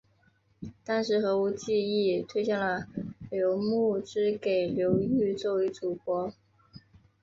[0.83, 2.87] 当时何无忌亦推荐了
[3.29, 6.33] 刘穆之给刘裕作为主簿。